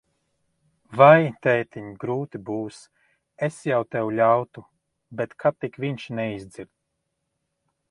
Vai, 1.01 1.17
tētiņ, 1.47 1.91
grūti 2.03 2.41
būs. 2.47 2.79
Es 3.49 3.61
jau 3.71 3.83
tev 3.97 4.11
ļautu, 4.21 4.65
bet 5.21 5.39
ka 5.45 5.55
tik 5.59 5.81
viņš 5.87 6.09
neizdzird. 6.23 6.73